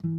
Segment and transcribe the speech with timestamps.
[0.00, 0.10] The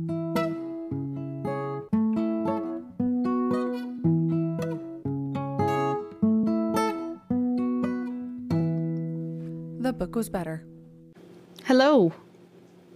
[9.94, 10.66] book was better.
[11.64, 12.12] Hello.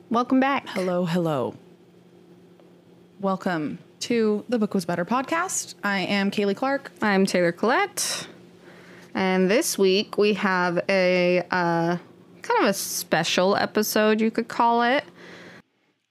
[0.10, 0.68] Welcome back.
[0.68, 1.56] Hello, hello.
[3.22, 5.76] Welcome to the Book Was Better podcast.
[5.86, 6.92] I am Kaley Clark.
[7.02, 8.28] I'm Taylor Collette.
[9.16, 11.98] And this week we have a uh,
[12.42, 15.06] kind of a special episode, you could call it.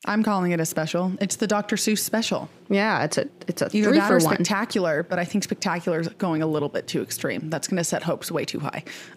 [0.04, 1.12] I'm calling it a special.
[1.20, 1.76] It's the Dr.
[1.76, 2.48] Seuss special.
[2.68, 4.34] Yeah, it's a it's a Either three that for or one.
[4.34, 7.50] spectacular, but I think spectacular is going a little bit too extreme.
[7.50, 8.82] That's going to set hopes way too high.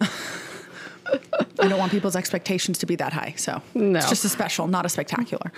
[1.60, 3.34] I don't want people's expectations to be that high.
[3.36, 3.98] So No.
[3.98, 5.52] it's just a special, not a spectacular.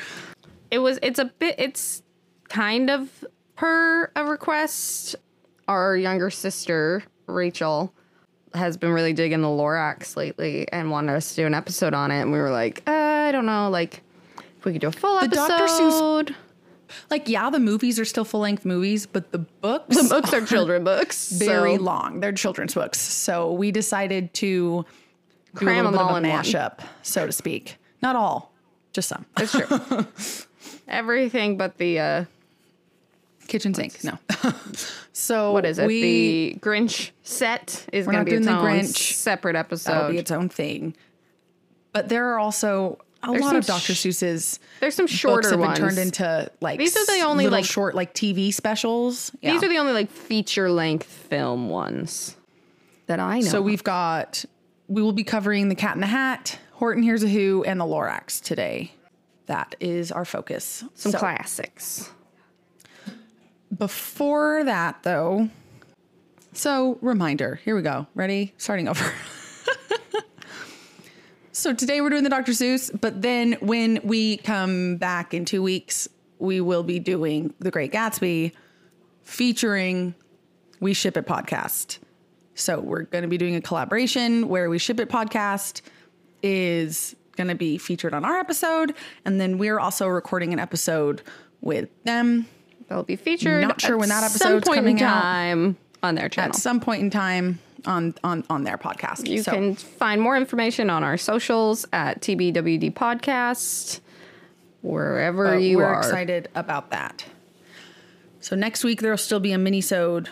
[0.70, 2.02] it was it's a bit it's
[2.48, 3.24] kind of
[3.56, 5.16] per a request
[5.66, 7.92] our younger sister rachel
[8.54, 12.10] has been really digging the lorax lately and wanted us to do an episode on
[12.10, 14.00] it and we were like uh, i don't know like if
[14.64, 15.52] we could do a full The Dr.
[15.64, 16.34] episode Seuss-
[17.10, 20.44] Like, yeah, the movies are still full length movies, but the books the books are
[20.44, 22.20] children books very so long.
[22.20, 22.98] They're children's books.
[23.00, 24.86] So we decided to do
[25.54, 26.42] Cram a them all a in one.
[26.44, 27.76] mashup, so to speak.
[28.02, 28.52] Not all,
[28.92, 29.26] just some.
[29.38, 30.06] it's true
[30.88, 32.24] everything but the uh
[33.48, 34.04] Kitchen sink.
[34.04, 34.18] No.
[35.14, 36.02] so what is it We,
[36.52, 39.12] the grinch set is going to be its own Grinch.
[39.14, 39.92] separate episode.
[39.92, 40.94] that'll be its own thing.
[41.92, 43.94] But there are also a There's lot of Dr.
[43.94, 47.22] sh- Seuss's there's some books shorter have been ones turned into like These are the
[47.26, 49.32] only, like- short like TV specials.
[49.40, 49.52] Yeah.
[49.52, 52.36] these are the only like feature length film ones
[53.06, 54.44] that i know So we've got
[54.88, 57.84] we will be covering the Cat in the Hat, Horton Hears a Who, and the
[57.84, 58.92] Lorax today.
[59.46, 60.82] That is our focus.
[60.94, 62.10] some So, classics.
[63.76, 65.50] Before that, though,
[66.54, 67.60] so reminder.
[67.64, 68.06] Here we go.
[68.14, 68.54] Ready?
[68.56, 69.12] Starting over.
[71.58, 72.52] so today we're doing the Dr.
[72.52, 77.70] Seuss, but then when we come back in two weeks, we will be doing the
[77.70, 78.52] Great Gatsby,
[79.24, 80.14] featuring
[80.80, 81.98] We Ship It podcast.
[82.54, 85.80] So we're going to be doing a collaboration where We Ship It podcast
[86.42, 88.94] is going to be featured on our episode,
[89.24, 91.22] and then we're also recording an episode
[91.60, 92.46] with them
[92.88, 93.62] They'll be featured.
[93.62, 95.20] Not sure when that some episode's point coming in out.
[95.20, 96.50] time on their channel.
[96.50, 99.26] at some point in time on on on their podcast.
[99.28, 104.00] you So, can find more information on our socials at TBWB Podcast,
[104.82, 105.98] wherever but you we're are.
[105.98, 107.24] excited about that.
[108.40, 110.28] So next week there'll still be a mini sode,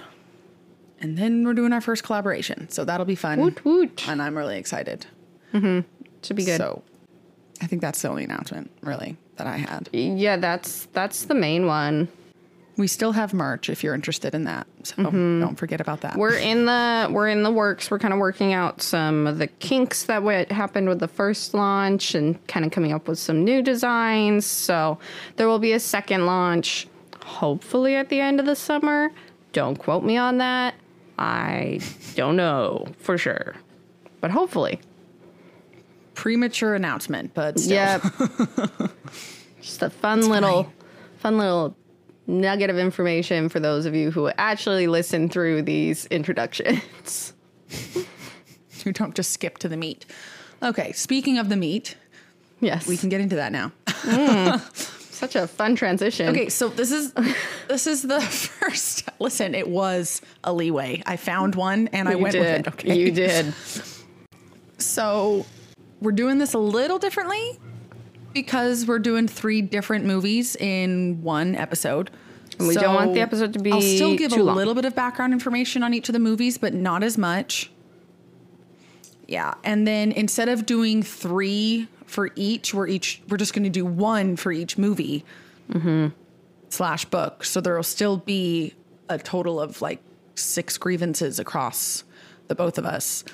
[1.01, 2.69] and then we're doing our first collaboration.
[2.71, 4.09] So that'll be fun, Woot woot.
[4.09, 5.07] and I'm really excited.
[5.53, 5.81] Mm-hmm.
[6.23, 6.59] Should be good.
[6.59, 6.83] So
[7.63, 9.89] I think that's the only announcement really that I had.
[9.93, 12.09] yeah, that's that's the main one.
[12.77, 14.67] We still have merch if you're interested in that.
[14.83, 15.41] So mm-hmm.
[15.41, 16.17] don't forget about that.
[16.17, 17.91] We're in the we're in the works.
[17.91, 21.55] We're kind of working out some of the kinks that what happened with the first
[21.55, 24.45] launch and kind of coming up with some new designs.
[24.45, 24.99] So
[25.37, 26.87] there will be a second launch,
[27.25, 29.11] hopefully at the end of the summer.
[29.53, 30.75] Don't quote me on that.
[31.19, 31.81] I
[32.15, 33.55] don't know for sure,
[34.21, 34.81] but hopefully.
[36.13, 37.75] Premature announcement, but still.
[37.75, 38.03] Yep.
[39.61, 40.73] Just a fun little,
[41.19, 41.77] fun little
[42.27, 47.33] nugget of information for those of you who actually listen through these introductions.
[48.85, 50.07] you don't just skip to the meat.
[50.63, 51.97] Okay, speaking of the meat,
[52.61, 53.71] Yes, we can get into that now.
[53.87, 54.61] Mm.
[55.13, 56.29] Such a fun transition.
[56.29, 57.13] Okay, so this is
[57.69, 58.21] this is the
[58.61, 59.09] first.
[59.19, 61.03] Listen, it was a leeway.
[61.07, 62.41] I found one and I you went did.
[62.41, 62.69] with it.
[62.69, 63.53] Okay, You did.
[64.79, 65.47] So
[66.01, 67.59] we're doing this a little differently
[68.37, 72.11] because we're doing three different movies in one episode.
[72.59, 73.73] And we don't want the episode to be.
[73.73, 74.57] I'll still give a long.
[74.57, 77.71] little bit of background information on each of the movies, but not as much.
[79.27, 83.71] Yeah, and then instead of doing three for each, we're each we're just going to
[83.71, 85.25] do one for each movie
[85.71, 86.09] Mm-hmm.
[86.69, 87.43] slash book.
[87.43, 88.75] So there will still be
[89.09, 90.01] a total of like
[90.37, 92.05] six grievances across
[92.49, 93.25] the both of us,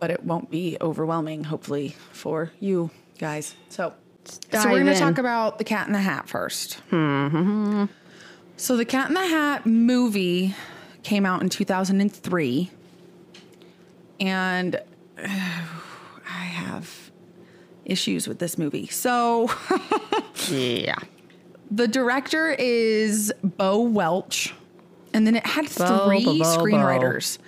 [0.00, 1.44] but it won't be overwhelming.
[1.44, 3.54] Hopefully for you guys.
[3.68, 3.92] So,
[4.24, 7.88] so we're going to talk about the Cat in the Hat 1st
[8.56, 10.54] So the Cat in the Hat movie
[11.02, 12.70] came out in 2003
[14.20, 14.80] and uh,
[15.26, 17.10] I have
[17.84, 18.86] issues with this movie.
[18.86, 19.50] So
[20.50, 20.94] Yeah.
[21.70, 24.54] the director is Bo Welch
[25.12, 26.44] and then it had Bo, three bo, bo.
[26.44, 27.38] screenwriters.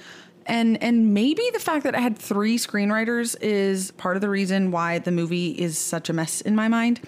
[0.47, 4.71] And and maybe the fact that I had three screenwriters is part of the reason
[4.71, 7.01] why the movie is such a mess in my mind.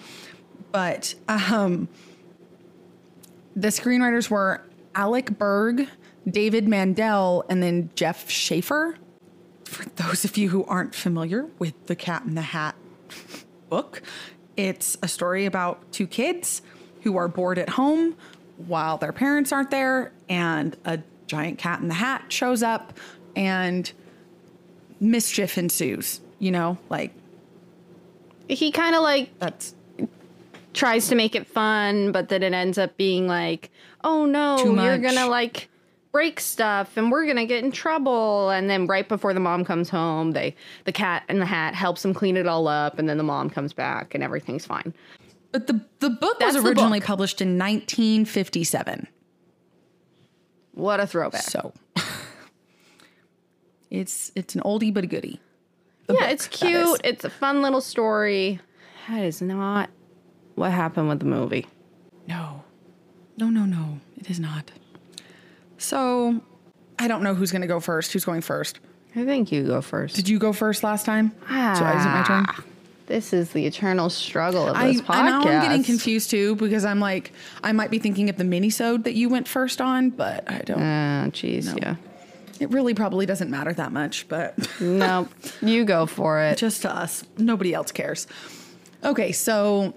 [0.71, 1.87] But um
[3.55, 4.61] the screenwriters were
[4.95, 5.87] Alec Berg,
[6.29, 8.97] David Mandel, and then Jeff Schaffer.
[9.65, 12.75] For those of you who aren't familiar with the Cat in the Hat
[13.69, 14.01] book,
[14.57, 16.61] it's a story about two kids
[17.01, 18.15] who are bored at home
[18.67, 22.93] while their parents aren't there, and a giant cat in the hat shows up,
[23.39, 23.91] and
[24.99, 26.21] mischief ensues.
[26.39, 27.11] You know, like
[28.47, 29.73] He kind of like that's
[30.73, 33.71] tries to make it fun, but then it ends up being like,
[34.03, 35.69] oh no, Too you're gonna like
[36.11, 38.49] break stuff and we're gonna get in trouble.
[38.49, 42.01] And then right before the mom comes home, they the cat in the hat helps
[42.03, 44.93] them clean it all up, and then the mom comes back and everything's fine.
[45.51, 47.07] But the the book That's was originally book.
[47.07, 49.07] published in 1957.
[50.73, 51.41] What a throwback.
[51.41, 51.73] So
[53.89, 55.39] it's it's an oldie but a goodie.
[56.07, 57.01] The yeah, book, it's cute.
[57.03, 58.59] It's a fun little story.
[59.07, 59.89] That is not
[60.55, 61.67] what happened with the movie.
[62.27, 62.63] No.
[63.37, 63.99] No, no, no.
[64.17, 64.71] It is not.
[65.77, 66.41] So
[66.97, 68.11] I don't know who's going to go first.
[68.11, 68.79] Who's going first?
[69.15, 70.15] I think you go first.
[70.15, 71.31] Did you go first last time?
[71.47, 72.45] So is it my turn?
[72.47, 72.63] Ah,
[73.07, 75.45] This is the eternal struggle of I, this I know podcast.
[75.45, 77.31] I'm getting confused too because I'm like
[77.63, 80.79] I might be thinking of the mini-sode that you went first on, but I don't.
[80.79, 81.95] Oh, jeez, yeah.
[82.59, 85.27] It really probably doesn't matter that much, but no,
[85.61, 86.57] You go for it.
[86.57, 87.23] just to us.
[87.37, 88.27] Nobody else cares.
[89.03, 89.93] Okay, so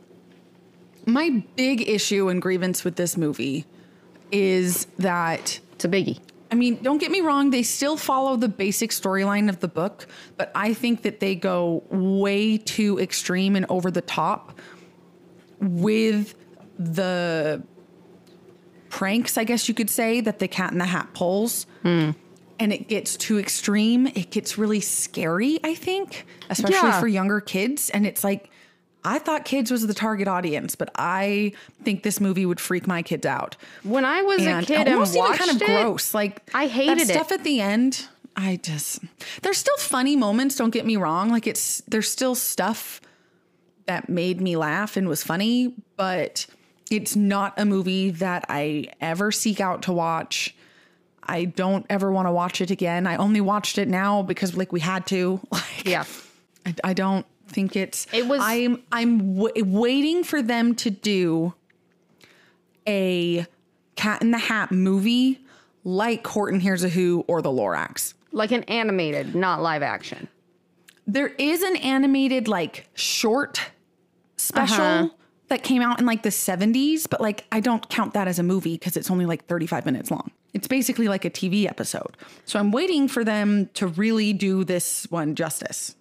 [1.06, 3.64] my big issue and grievance with this movie
[4.30, 6.20] is that It's a biggie.
[6.50, 10.06] I mean, don't get me wrong, they still follow the basic storyline of the book,
[10.36, 14.58] but I think that they go way too extreme and over the top
[15.60, 16.34] with
[16.78, 17.62] the
[18.90, 21.66] pranks, I guess you could say, that the cat in the hat pulls.
[21.82, 22.10] Hmm.
[22.62, 24.06] And it gets too extreme.
[24.06, 27.00] It gets really scary, I think, especially Yeah.
[27.00, 27.90] for younger kids.
[27.90, 28.50] And it's like,
[29.04, 33.02] I thought kids was the target audience, but I think this movie would freak my
[33.02, 36.14] kids out When I was a and kid and almost even kind of it, gross.
[36.14, 37.12] Like I hated that it.
[37.14, 38.06] stuff at the end.
[38.36, 39.00] I just
[39.42, 40.54] there's still funny moments.
[40.54, 41.30] Don't get me wrong.
[41.30, 43.00] Like it's there's still stuff
[43.86, 46.46] that made me laugh and was funny, but
[46.92, 50.54] it's not a movie that I ever seek out to watch.
[51.24, 53.06] I don't ever want to watch it again.
[53.06, 55.40] I only watched it now because like we had to.
[55.52, 56.04] Like Yeah.
[56.66, 58.06] I, I don't think it's.
[58.12, 61.54] It was- I'm I'm w- waiting for them to do
[62.86, 63.46] a
[63.96, 65.40] Cat in the Hat movie
[65.84, 68.14] like Horton Hears a Who or The Lorax.
[68.32, 70.28] Like an animated, not live action.
[71.06, 73.60] There is an animated like short
[74.36, 75.08] special Uh-huh.
[75.48, 78.42] that came out in like the 70s, but like I don't count that as a
[78.42, 80.30] movie because it's only like 35 minutes long.
[80.54, 82.16] It's basically like a TV episode.
[82.44, 85.96] So I'm waiting for them to really do this one justice.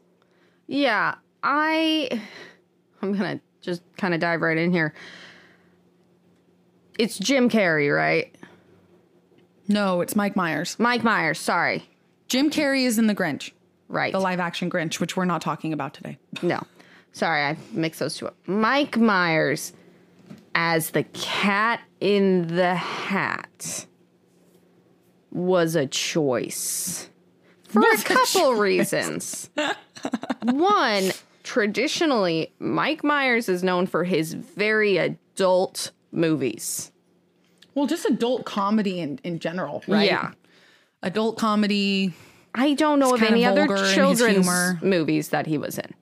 [0.68, 2.22] Yeah, I
[3.02, 4.94] I'm going to just kind of dive right in here.
[6.98, 8.34] It's Jim Carrey, right?
[9.68, 10.78] No, it's Mike Myers.
[10.80, 11.90] Mike Myers, sorry.
[12.28, 13.52] Jim Carrey is in The Grinch.
[13.88, 14.14] Right.
[14.14, 16.18] the live action Grinch, which we're not talking about today.
[16.42, 16.62] No.
[17.14, 18.38] Sorry, I mixed those two up.
[18.48, 19.74] Mike Myers
[20.56, 23.86] as the cat in the hat
[25.32, 27.10] was a choice
[27.64, 29.50] for a couple reasons.
[30.44, 31.12] One,
[31.44, 36.92] traditionally, Mike Myers is known for his very adult movies.
[37.74, 40.06] Well, just adult comedy in, in general, right?
[40.06, 40.32] Yeah.
[41.04, 42.14] Adult comedy.
[42.54, 44.80] I don't know of any of other vulgar in his children's humor.
[44.84, 45.94] movies that he was in.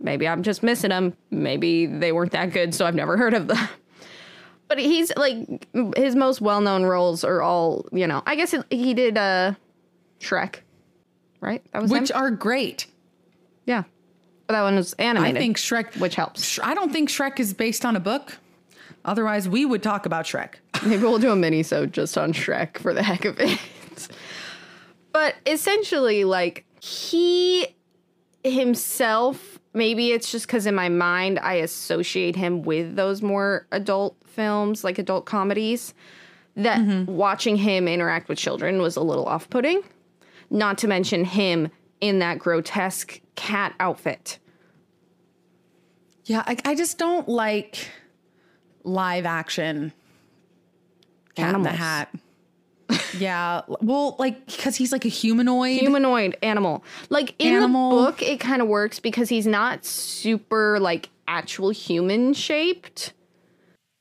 [0.00, 1.16] Maybe I'm just missing them.
[1.30, 3.68] Maybe they weren't that good, so I've never heard of them.
[4.68, 8.22] But he's like his most well-known roles are all you know.
[8.26, 9.54] I guess he, he did uh,
[10.20, 10.56] Shrek,
[11.40, 11.62] right?
[11.72, 12.16] That was Which him.
[12.16, 12.86] are great.
[13.66, 13.84] Yeah,
[14.46, 15.36] but that one was animated.
[15.36, 16.44] I think Shrek, which helps.
[16.44, 18.38] Sh- I don't think Shrek is based on a book.
[19.04, 20.54] Otherwise, we would talk about Shrek.
[20.86, 23.58] Maybe we'll do a mini so just on Shrek for the heck of it.
[25.12, 27.66] but essentially, like he
[28.42, 34.16] himself, maybe it's just because in my mind I associate him with those more adult
[34.24, 35.92] films, like adult comedies,
[36.56, 37.10] that mm-hmm.
[37.12, 39.82] watching him interact with children was a little off putting.
[40.50, 44.38] Not to mention him in that grotesque cat outfit.
[46.24, 47.88] Yeah, I, I just don't like
[48.84, 49.92] live action
[51.34, 52.14] Cat in the Hat.
[53.18, 55.78] Yeah, well, like because he's like a humanoid.
[55.80, 56.84] humanoid animal.
[57.10, 57.90] Like in Animal.
[57.90, 63.12] the book, it kind of works because he's not super like actual human shaped.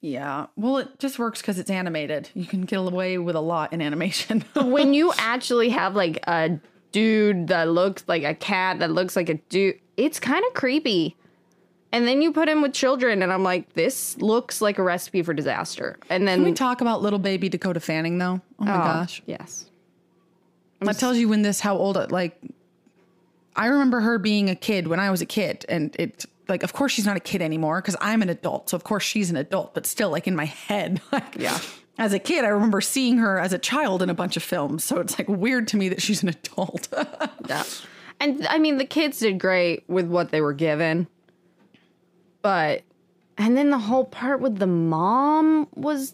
[0.01, 2.29] yeah, well, it just works because it's animated.
[2.33, 4.43] You can get away with a lot in animation.
[4.55, 6.59] when you actually have like a
[6.91, 11.15] dude that looks like a cat that looks like a dude, it's kind of creepy.
[11.93, 15.21] And then you put him with children, and I'm like, this looks like a recipe
[15.21, 15.97] for disaster.
[16.09, 18.41] And then Can we talk about little baby Dakota Fanning though?
[18.59, 19.21] Oh my Oh, gosh.
[19.27, 19.65] yes,
[20.81, 22.37] That tells you when this how old like
[23.55, 26.73] I remember her being a kid when I was a kid and it like of
[26.73, 28.69] course she's not a kid anymore because I'm an adult.
[28.71, 31.59] So of course she's an adult, but still like in my head, like Yeah.
[31.99, 34.83] As a kid, I remember seeing her as a child in a bunch of films.
[34.83, 36.87] So it's like weird to me that she's an adult.
[37.47, 37.63] Yeah.
[38.19, 41.07] And I mean, the kids did great with what they were given.
[42.43, 42.83] But,
[43.37, 46.13] and then the whole part with the mom was,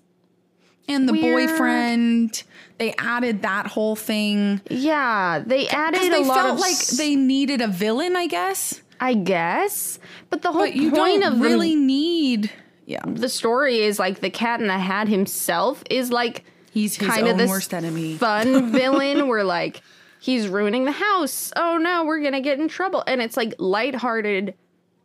[0.88, 1.50] and the Weird.
[1.50, 2.44] boyfriend,
[2.78, 4.62] they added that whole thing.
[4.70, 8.16] yeah, they added Because a they lot felt of, like s- they needed a villain,
[8.16, 8.82] I guess.
[9.02, 10.00] I guess.
[10.30, 12.52] But the whole But you point don't of really the, need.
[12.86, 13.02] Yeah.
[13.06, 17.38] the story is like the cat in the hat himself is like He's kind of
[17.38, 18.16] the worst enemy.
[18.18, 19.82] fun villain where like
[20.20, 21.52] he's ruining the house.
[21.56, 23.04] Oh no, we're gonna get in trouble.
[23.08, 24.54] And it's like lighthearted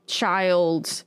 [0.06, 1.04] child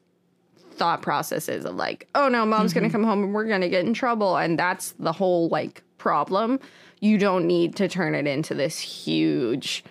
[0.77, 2.79] thought processes of like, oh no, mom's Mm-hmm.
[2.81, 4.37] gonna come home and we're gonna get in trouble.
[4.37, 6.59] And that's the whole like problem.
[6.99, 9.83] You don't need to turn it into this huge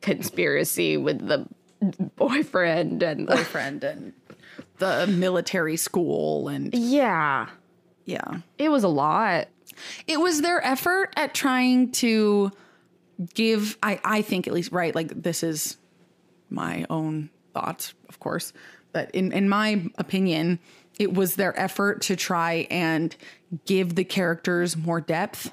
[0.00, 1.46] conspiracy with the
[2.16, 4.12] boyfriend and the, boyfriend and
[4.78, 7.48] the military school and yeah.
[8.04, 8.38] yeah.
[8.58, 9.48] It was a lot.
[10.06, 12.50] It was their effort at trying to
[13.34, 15.76] give I I think at least right like this is
[16.50, 18.52] my own thoughts, of course,
[18.94, 20.58] but in in my opinion,
[20.98, 23.14] it was their effort to try and
[23.66, 25.52] give the characters more depth,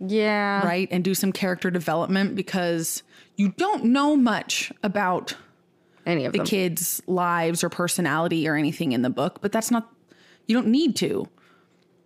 [0.00, 0.64] Yeah.
[0.66, 0.88] right?
[0.90, 3.02] And do some character development because
[3.36, 5.36] you don't know much about
[6.06, 6.46] Any of the them.
[6.46, 9.92] kids' lives or personality or anything in the book, but that's not
[10.46, 11.28] you don't need to.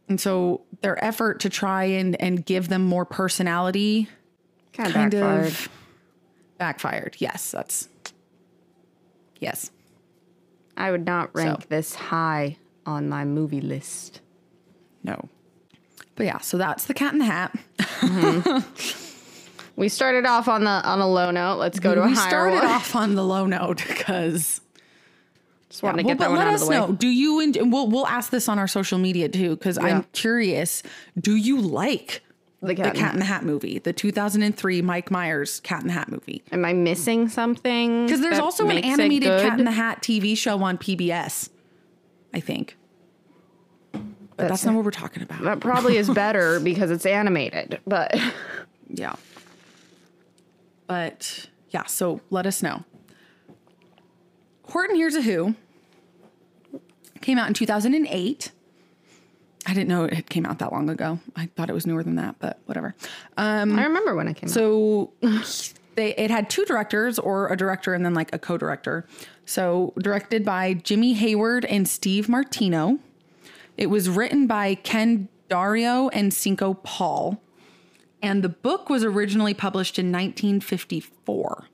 [0.09, 4.09] And so their effort to try and and give them more personality
[4.73, 5.47] kind kind backfired.
[5.47, 5.69] of
[6.59, 7.17] backfired.
[7.19, 7.89] Yes, that's
[9.41, 9.71] yes.
[10.77, 11.67] I would not rank So.
[11.69, 14.21] this high on my movie list.
[15.05, 15.29] No.
[16.17, 17.57] But yeah, so that's the cat in the hat.
[17.79, 19.09] Mm-hmm.
[19.75, 21.57] We started off on the on a low note.
[21.57, 22.11] Let's go to a higher.
[22.11, 22.67] we started one.
[22.67, 24.61] off on the low note because
[25.71, 26.79] Just wanted to well, get that but one let out us of the way.
[26.79, 26.93] know.
[26.93, 29.87] Do you and we'll we'll ask this on our social media too because Yeah.
[29.87, 30.83] I'm curious.
[31.19, 32.23] Do you like
[32.63, 35.89] The the Cat, Cat in in the Hat movie, the 2003 Mike Myers Cat in
[35.89, 36.43] the Hat movie?
[36.53, 38.07] Am I missing something?
[38.07, 41.49] Because there's also an animated Cat in the Hat TV show on PBS,
[42.33, 42.77] I think.
[43.93, 44.01] But
[44.49, 45.43] that's, That's- not what we're talking about.
[45.43, 47.81] That probably is better because it's animated.
[47.87, 48.17] But
[48.89, 49.15] Yeah.
[50.87, 52.85] But yeah, so let us know.
[54.69, 55.55] Horton Hears a Who
[57.21, 58.53] came out in 2008.
[59.67, 61.21] I didn't know it came out that long ago.
[61.37, 62.95] I thought it was newer than that, but whatever.
[63.37, 64.55] Um, I remember when it came out.
[64.55, 65.13] So
[65.95, 69.07] they it had two directors or a director and then like a co-director.
[69.47, 72.99] So directed by Jimmy Hayward and Steve Martino.
[73.77, 77.41] It was written by Ken Daurio and Cinco Paul.
[78.21, 81.69] And the book was originally published in 1954.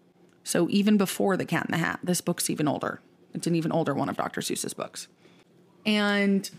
[0.44, 3.00] So even before The Cat in the Hat, this book's even older.
[3.34, 4.40] It's an even older one of Dr.
[4.40, 5.08] Seuss's books.
[5.84, 6.50] And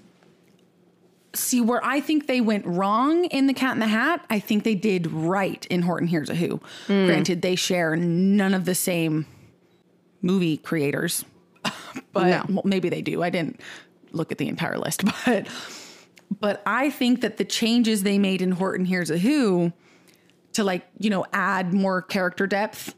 [1.34, 4.64] see where I think they went wrong in The Cat in the Hat, I think
[4.64, 6.60] they did right in Horton Hears a Who.
[6.88, 7.06] Hmm.
[7.06, 9.26] Granted, they share none of the same
[10.22, 11.24] movie creators,
[12.14, 12.44] but No.
[12.50, 13.22] well, maybe they do.
[13.24, 13.62] I didn't
[14.12, 15.48] look at the entire list, but
[16.40, 19.72] but I think that the changes they made in Horton Hears a Who
[20.54, 22.94] to like, you know, add more character depth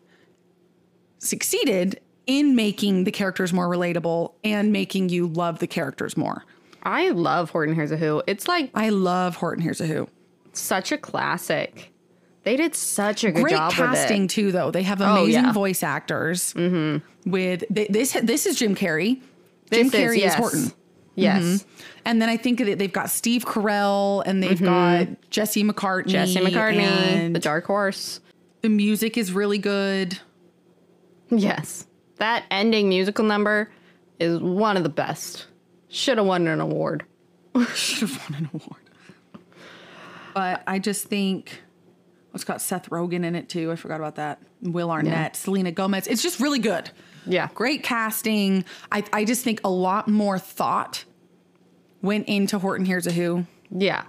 [1.19, 6.43] succeeded in making the characters more relatable and making you love the characters more.
[6.83, 8.23] I love Horton Hears a Who.
[8.27, 10.07] It's like I love Horton Hears a Who.
[10.53, 11.91] such a classic.
[12.43, 14.71] They did such a good Great job casting too, though.
[14.71, 15.51] They have Oh, amazing yeah.
[15.53, 16.53] voice actors.
[16.55, 17.29] Mm-hmm.
[17.29, 19.21] With th- this, this is Jim Carrey.
[19.71, 20.35] Jim This is- Carrey is, yes.
[20.35, 20.65] Horton.
[20.65, 20.73] it.
[21.15, 21.65] Yes.
[22.03, 26.07] And then I think that they've got Steve Carell and they've got Jesse McCartney.
[26.07, 28.21] Jesse McCartney, the Dark Horse.
[28.61, 30.17] the music is really good.
[31.29, 31.85] Yes.
[32.17, 33.71] That ending musical number
[34.19, 35.45] is one of the best.
[35.91, 37.05] Should have won an award.
[37.75, 38.81] Should have won an award.
[40.33, 41.61] But I just think
[42.33, 43.71] it's got Seth Rogen in it too.
[43.71, 44.41] I forgot about that.
[44.61, 46.07] Will Arnett, Selena Gomez.
[46.07, 46.89] It's just really good.
[47.25, 47.49] Yeah.
[47.53, 48.63] Great casting.
[48.91, 51.03] I, I just think a lot more thought
[52.01, 53.45] went into Horton Hears a Who.
[53.69, 54.05] Yeah.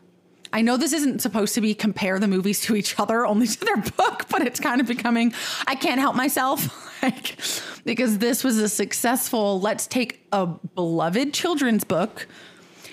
[0.52, 3.60] I know this isn't supposed to be compare the movies to each other, only to
[3.60, 5.34] their book, but it's kind of becoming,
[5.66, 6.68] I can't help myself.
[7.02, 7.38] like,
[7.84, 12.26] because this was a successful, let's take a beloved children's book.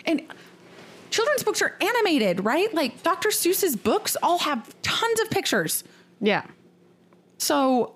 [0.05, 0.21] And
[1.09, 2.73] children's books are animated, right?
[2.73, 3.29] Like Dr.
[3.29, 5.83] Seuss's books all have tons of pictures.
[6.19, 6.45] Yeah.
[7.37, 7.95] So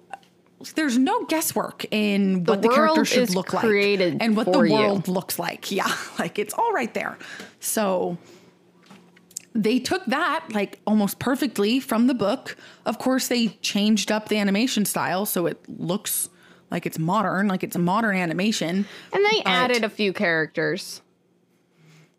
[0.76, 4.66] there's no guesswork in what the, world character should look like and what the for
[4.66, 4.74] you.
[4.74, 5.72] world looks like.
[5.74, 7.18] Yeah, like it's all right there.
[7.60, 8.18] So
[9.54, 12.56] they took that like almost perfectly from the book.
[12.86, 16.30] Of course, they changed up the animation style so it looks
[16.74, 18.86] like it's modern, like it's a modern animation.
[19.14, 21.02] And they added a few characters.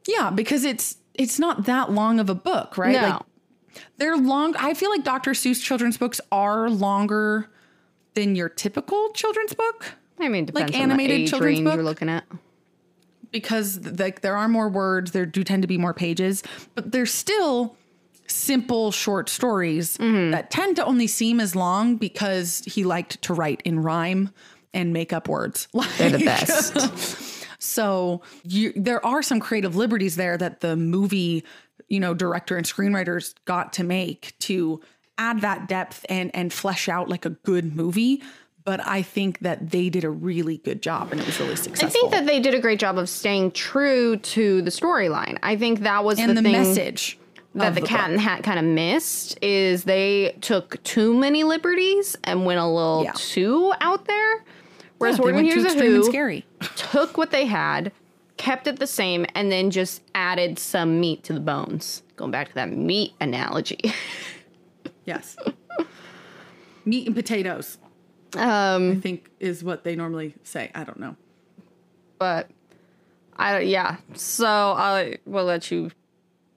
[0.07, 2.93] Yeah, because it's it's not that long of a book, right?
[2.93, 3.03] No.
[3.03, 3.23] Like
[3.99, 4.55] they're long.
[4.57, 5.33] I feel like Dr.
[5.33, 7.51] Seuss children's books are longer
[8.15, 11.75] than your typical children's book I mean, depends on animated children's book?
[11.75, 12.25] you're looking at.
[13.33, 16.45] because like there are more words, there do tend to be more pages,
[16.77, 17.77] but they're still
[18.27, 20.31] simple short stories Mm-hmm.
[20.33, 24.31] that tend to only seem as long because he liked to write in rhyme
[24.73, 25.69] and make up words.
[25.99, 27.31] They're the best.
[27.65, 31.45] So you, there are some creative liberties there that the movie,
[31.89, 34.83] you know, director and screenwriters got to make to
[35.17, 38.23] add that depth and and flesh out like a good movie.
[38.65, 41.87] But I think that they did a really good job and it was really successful.
[41.89, 45.39] I think that they did a great job of staying true to the storyline.
[45.43, 47.19] I think that was and the, the, message
[47.55, 48.11] that the, Cat book.
[48.11, 53.03] and Hat kind of missed is they took too many liberties and went a little
[53.05, 53.13] Yeah.
[53.15, 54.45] too out there.
[54.99, 56.45] Whereas Yeah, Horton went Hears a Who scary.
[56.77, 57.93] took what they had,
[58.37, 62.03] kept it the same, and then just added some meat to the bones.
[62.17, 63.81] Going back to that meat analogy.
[65.07, 65.37] Yes.
[66.87, 67.77] Meat and potatoes,
[68.39, 70.71] um, I think, is what they normally say.
[70.75, 71.17] I don't know.
[72.19, 72.49] but
[73.37, 73.97] I yeah.
[74.15, 75.91] So I will let you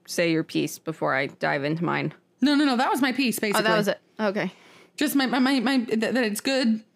[0.08, 2.14] say your piece before I dive into mine.
[2.40, 2.76] No, no, no.
[2.76, 3.60] That was my piece, basically.
[3.60, 4.00] Oh, that was it.
[4.18, 4.52] Okay.
[4.96, 6.82] Just my, my, my, my that, that it's good.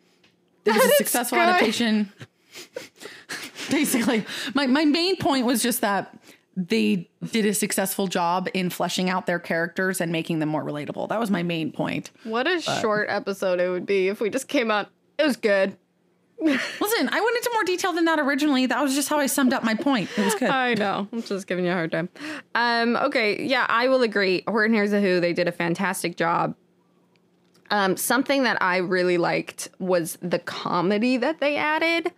[0.64, 1.48] It was a successful good.
[1.48, 2.12] adaptation.
[3.70, 6.16] basically, my, my main point was just that
[6.56, 11.08] they did a successful job in fleshing out their characters and making them more relatable.
[11.08, 12.12] That was my main point.
[12.22, 14.86] What a short episode it would be if we just came out.
[15.18, 15.76] It was good.
[16.44, 18.66] Listen, I went into more detail than that originally.
[18.66, 20.10] That was just how I summed up my point.
[20.16, 20.50] It was good.
[20.50, 21.08] I know.
[21.12, 22.08] I'm just giving you a hard time.
[22.54, 24.42] Um, okay, yeah, I will agree.
[24.46, 26.54] Horton Hears a Who, they did a fantastic job.
[27.70, 32.12] Um, something that I really liked was the comedy that they added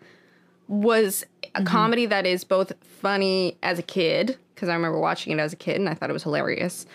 [0.67, 5.39] was a comedy that is both funny as a kid, because I remember watching it
[5.39, 6.87] as a kid and I thought it was hilarious.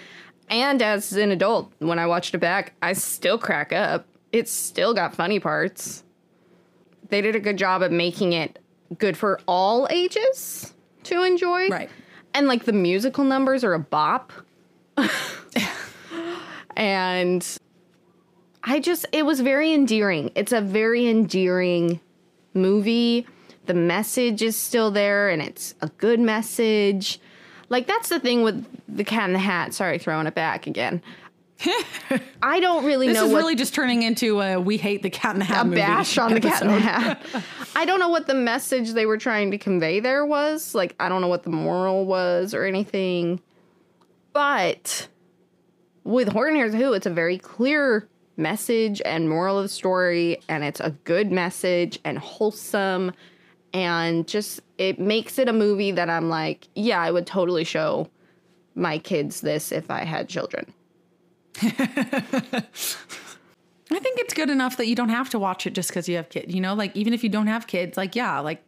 [0.50, 4.08] And as an adult, when I watched it back, I still crack up.
[4.32, 6.04] It's still got funny parts.
[7.10, 8.60] They did a good job of making it
[8.98, 11.68] good for all ages to enjoy.
[11.70, 11.90] Right.
[12.34, 14.32] And like the musical numbers are a bop.
[16.78, 17.46] and
[18.64, 20.32] I just, it was very endearing.
[20.36, 22.00] It's a very endearing
[22.54, 23.26] movie.
[23.66, 27.20] The message is still there and it's a good message.
[27.70, 29.74] Like, that's the thing with The Cat in the Hat.
[29.74, 31.04] Sorry, throwing it back again.
[32.42, 35.10] I don't really This know This is really just turning into a we hate the
[35.10, 37.22] cat in the hat a bash on the cat in the hat.
[37.76, 40.74] I don't know what the message they were trying to convey there was.
[40.74, 43.42] Like, I don't know what the moral was or anything.
[44.32, 45.08] But
[46.04, 50.64] with Horton Hears Who, it's a very clear message and moral of the story, and
[50.64, 53.12] it's a good message and wholesome,
[53.74, 58.10] and just it makes it a movie that I'm like, yeah, I would totally show
[58.76, 60.74] my kids this if I had children.
[63.92, 66.16] I think it's good enough that you don't have to watch it just because you
[66.18, 66.54] have kids.
[66.54, 68.64] You know, like even if you don't have kids, like yeah, like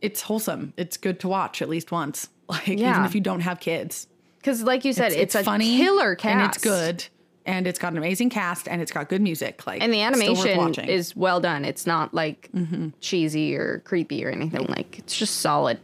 [0.00, 0.74] it's wholesome.
[0.76, 2.28] It's good to watch at least once.
[2.48, 6.14] Like even if you don't have kids, Because, like you said, it's, a funny, killer
[6.14, 7.08] cast, and it's good,
[7.46, 9.66] and it's got an amazing cast, and it's got good music.
[9.66, 11.64] Like and the animation is well done.
[11.64, 12.88] It's not like mm-hmm.
[13.00, 14.66] cheesy or creepy or anything.
[14.66, 15.78] Like it's just solid.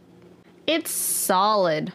[0.67, 1.91] It's solid.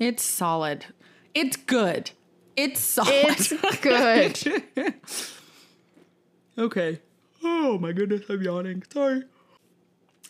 [0.00, 0.86] it's solid.
[1.32, 2.10] It's good.
[2.58, 3.12] It's solid.
[3.12, 4.94] It's good.
[6.58, 7.00] okay.
[7.44, 8.82] Oh my goodness, I'm yawning.
[8.92, 9.22] Sorry.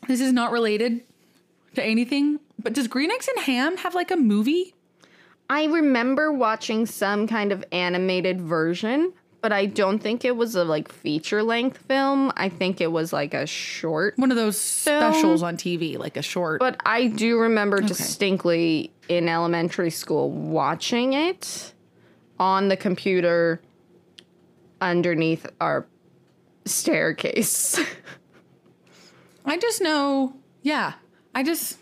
[0.07, 1.01] This is not related
[1.75, 4.75] to anything, but does Green Eggs and Ham have like a movie?
[5.49, 10.65] I remember watching some kind of animated version, but I don't think it was a
[10.65, 12.31] like feature length film.
[12.37, 14.19] I think it was like a short.
[14.19, 16.61] One of those specials on TV, like a short.
[16.61, 21.73] But I do remember distinctly in elementary school watching it
[22.39, 23.61] on the computer
[24.81, 25.87] underneath our
[26.65, 27.81] staircase.
[29.45, 30.95] I just know, yeah.
[31.35, 31.79] I just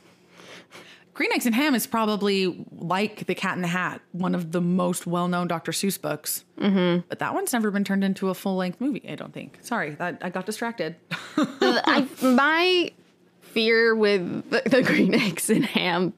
[1.16, 4.60] Green Eggs and Ham is probably like The Cat in the Hat, one of the
[4.60, 5.72] most well-known Dr.
[5.72, 6.44] Seuss books.
[6.60, 7.06] Mm-hmm.
[7.08, 9.02] But that one's never been turned into a full-length movie.
[9.08, 9.58] I don't think.
[9.62, 10.96] Sorry, that I got distracted.
[11.38, 12.92] I, my
[13.40, 16.12] fear with the, the green eggs and ham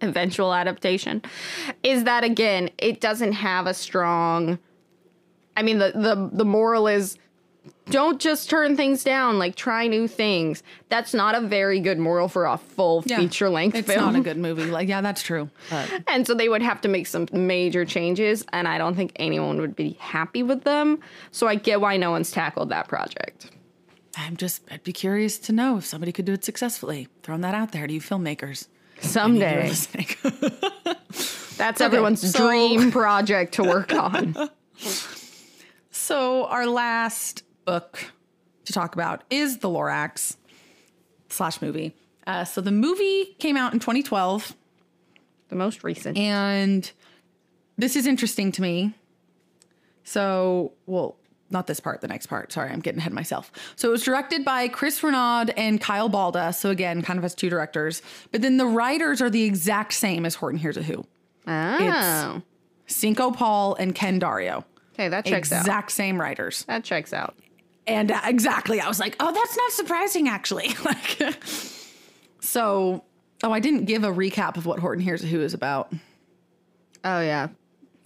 [0.00, 1.22] eventual adaptation
[1.82, 4.58] is that again it doesn't have a strong
[5.56, 7.18] i mean the the, the moral is
[7.90, 12.28] don't just turn things down like try new things that's not a very good moral
[12.28, 14.64] for a full feature length It's film not a good movie.
[14.66, 15.48] Like, yeah, that's true.
[15.70, 19.12] But and so they would have to make some major changes and i don't think
[19.16, 20.98] anyone would be happy with them
[21.30, 23.50] so i get why no one's tackled that project
[24.18, 27.08] I'm just, I'd be curious to know if somebody could do it successfully.
[27.22, 28.66] Throwing that out there to you filmmakers.
[29.00, 29.68] Someday.
[31.56, 34.36] That's Okay, everyone's so- dream project to work on.
[35.90, 37.98] so, our last book
[38.64, 40.36] to talk about is The Lorax
[41.28, 41.94] slash movie.
[42.26, 44.54] Uh, so, the movie came out in 2012.
[45.48, 46.18] the most recent.
[46.18, 46.90] And
[47.78, 48.94] this is interesting to me.
[50.04, 51.16] So, well,
[51.50, 52.52] not this part, the next part.
[52.52, 53.52] Sorry, I'm getting ahead of myself.
[53.76, 56.54] So, it was directed by Chris Renaud and Kyle Balda.
[56.54, 58.02] So, again, kind of has two directors.
[58.32, 61.06] But then the writers are the exact same as Horton Hears a Who
[61.46, 62.42] oh.
[62.86, 64.64] Cinco Paul and Ken Daurio.
[64.94, 65.60] Okay, that checks out.
[65.60, 66.64] exact same writers.
[66.64, 67.36] That checks out.
[67.86, 70.74] And uh, exactly, I was like, oh, that's not surprising, actually.
[70.84, 71.36] like,
[72.40, 73.04] so,
[73.42, 75.92] oh, I didn't give a recap of what Horton Hears a Who is about.
[77.04, 77.48] Oh yeah.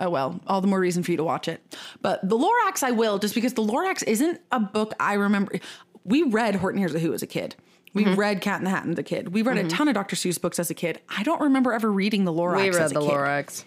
[0.00, 1.60] Oh well, all the more reason for you to watch it.
[2.00, 5.60] But the Lorax, I will, just because the Lorax isn't a book I remember.
[6.04, 7.54] We read Horton Hears a Who as a kid.
[7.92, 8.18] We Mm-hmm.
[8.20, 9.34] read Cat in the Hat as a kid.
[9.34, 10.14] We read a ton of Dr.
[10.16, 11.00] Seuss books as a kid.
[11.08, 12.56] I don't remember ever reading the Lorax.
[12.62, 13.10] We read the kid.
[13.10, 13.64] Lorax.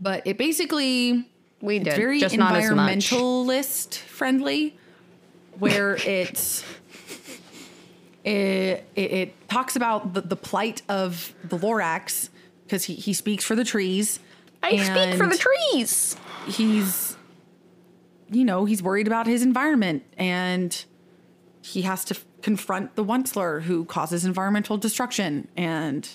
[0.00, 1.28] but it basically
[1.62, 1.86] We did.
[1.88, 2.90] it's very just not as much.
[3.10, 4.76] environmentalist friendly,
[5.58, 6.64] where it's
[8.24, 12.28] it, it, it talks about the, the plight of the Lorax
[12.64, 14.18] because he, he speaks for the trees.
[14.64, 16.16] I speak for the trees.
[16.46, 17.16] He's,
[18.30, 20.84] you know, he's worried about his environment and
[21.62, 25.48] he has to f- confront the Onceler who causes environmental destruction.
[25.56, 26.08] And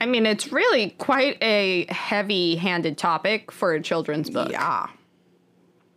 [0.00, 4.88] I mean, it's really quite a heavy-handed topic for a children's book, yeah.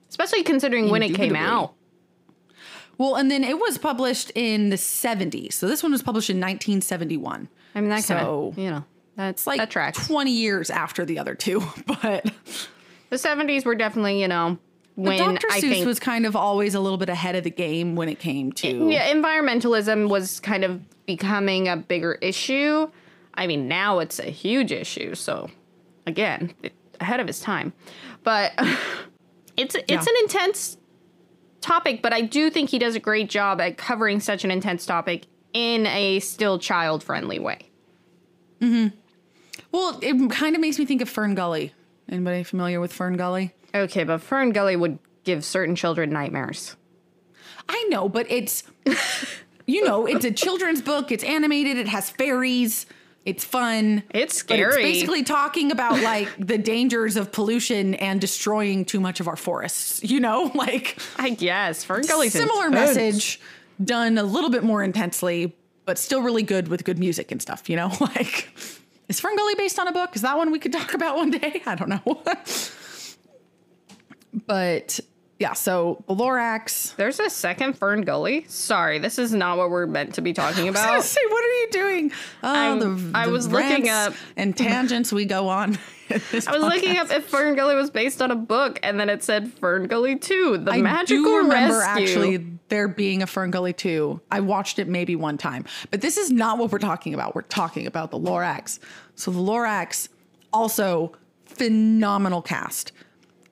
[0.09, 1.73] especially considering when it came out.
[2.97, 5.53] Well, and then it was published in the 70s.
[5.53, 7.47] So this one was published in 1971.
[7.75, 8.83] I mean, that kind So, of you know
[9.17, 10.07] that's like that tracks.
[10.07, 11.61] 20 years after the other two.
[12.01, 12.31] But
[13.09, 14.57] The seventies were definitely you know
[14.95, 15.47] when Dr.
[15.51, 18.09] I Seuss think was kind of always a little bit ahead of the game when
[18.09, 18.89] it came to.
[18.89, 22.89] yeah, environmentalism was kind of becoming a bigger issue.
[23.35, 25.13] I mean, now it's a huge issue.
[25.13, 25.49] So,
[26.07, 27.73] again, it, ahead of his time.
[28.23, 28.53] But
[29.57, 29.99] it's it's Yeah.
[29.99, 30.77] an intense
[31.61, 32.01] topic.
[32.01, 35.27] But I do think he does a great job at covering such an intense topic
[35.53, 37.59] in a still child friendly way.
[38.61, 38.95] Mm-hmm.
[39.77, 41.71] Well, it kind of makes me think of Fern Gully.
[42.09, 43.53] Anybody familiar with Fern Gully?
[43.75, 46.75] Okay, but Fern Gully would give certain children nightmares.
[47.69, 48.63] I know, but it's,
[49.67, 51.11] you know, it's a children's book.
[51.11, 51.77] It's animated.
[51.77, 52.87] It has fairies.
[53.23, 54.01] It's fun.
[54.09, 54.63] It's scary.
[54.63, 59.35] it's basically talking about like the dangers of pollution and destroying too much of our
[59.35, 60.03] forests.
[60.03, 62.95] You know, like I guess Fern Gully's similar intense.
[62.95, 63.39] message
[63.83, 67.69] done a little bit more intensely, but still really good with good music and stuff.
[67.69, 68.49] You know, like
[69.09, 70.15] is Fern Gully based on a book?
[70.15, 71.61] Is that one we could talk about one day?
[71.65, 72.01] I don't know.
[74.47, 74.99] but
[75.39, 76.95] yeah, so the Lorax.
[76.95, 78.45] There's a second Fern Gully.
[78.47, 81.03] Sorry, this is not what we're meant to be talking I was about.
[81.03, 82.11] say, what are you doing?
[82.43, 85.77] Oh, I'm- the, I was looking up- and tangents we go on.
[86.09, 89.23] I was looking up if Fern Gully was based on a book, and then it
[89.23, 92.03] said Fern Gully 2, The I Magical do remember Rescue.
[92.03, 94.19] actually there being a Fern Gully 2.
[94.31, 95.65] I watched it maybe one time.
[95.91, 97.35] But this is not what we're talking about.
[97.35, 98.79] We're talking about the Lorax.
[99.15, 100.09] So the Lorax,
[100.53, 101.13] also
[101.45, 102.91] phenomenal cast.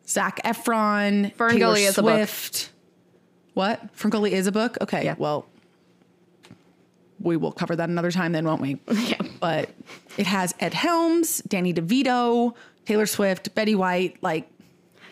[0.08, 2.15] Zac Efron, Fern Taylor Gully is a book.
[2.15, 2.72] Swift.
[3.54, 3.82] What?
[3.94, 4.78] Fern Gully is a book?
[4.82, 5.04] Okay.
[5.06, 5.15] Yeah.
[5.18, 5.48] Well,
[7.26, 8.80] we will cover that another time then, won't we?
[8.92, 9.18] Yeah.
[9.40, 9.70] But
[10.18, 14.50] it has Ed Helms, Danny DeVito, Taylor Swift, Betty White, like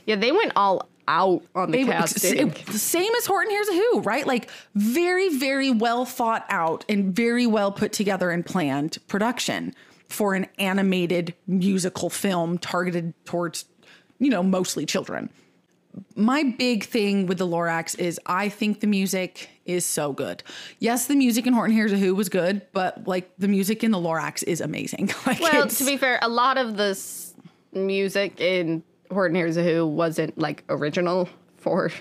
[0.05, 2.49] Yeah, they went all out on the they casting.
[2.51, 4.25] it- same as Horton Hears a Who, right?
[4.25, 9.73] Like very, very well thought out and very well put together and planned production
[10.07, 13.65] for an animated musical film targeted towards,
[14.19, 15.29] you know, mostly children.
[16.15, 20.43] My big thing with the Lorax is I think the music is so good.
[20.79, 23.91] Yes, the music in Horton Hears a Who was good, but like the music in
[23.91, 25.11] the Lorax is amazing.
[25.25, 27.33] Like well, to be fair, a lot of this
[27.71, 31.91] music in Horton Hears a Who wasn't like original for.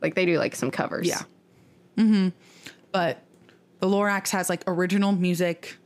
[0.00, 1.06] Like they do like some covers.
[1.06, 1.22] Yeah.
[1.96, 2.28] Mm-hmm.
[2.92, 3.22] But
[3.80, 5.76] the Lorax has like original music